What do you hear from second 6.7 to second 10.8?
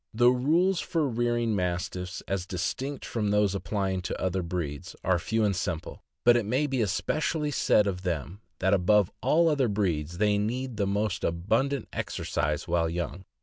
especially said of them that above all other breeds they need